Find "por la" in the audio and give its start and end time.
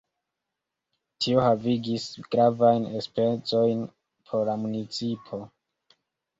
4.33-4.59